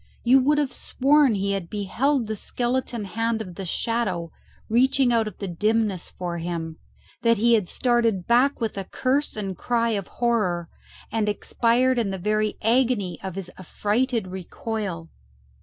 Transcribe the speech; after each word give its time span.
You 0.23 0.39
would 0.39 0.57
have 0.57 0.73
sworn 0.73 1.35
he 1.35 1.51
had 1.51 1.69
beheld 1.69 2.25
the 2.25 2.35
skeleton 2.35 3.05
hand 3.05 3.39
of 3.39 3.53
the 3.53 3.65
Shadow 3.65 4.31
reaching 4.67 5.13
out 5.13 5.27
of 5.27 5.37
the 5.37 5.47
dimness 5.47 6.09
for 6.09 6.39
him; 6.39 6.77
that 7.21 7.37
he 7.37 7.53
had 7.53 7.67
started 7.67 8.25
back 8.25 8.59
with 8.59 8.79
a 8.79 8.85
curse 8.85 9.35
and 9.37 9.55
cry 9.55 9.89
of 9.89 10.07
horror, 10.07 10.69
and 11.11 11.29
expired 11.29 11.99
in 11.99 12.09
the 12.09 12.17
very 12.17 12.57
agony 12.63 13.19
of 13.21 13.35
his 13.35 13.51
affrighted 13.59 14.25
recoil. 14.29 15.11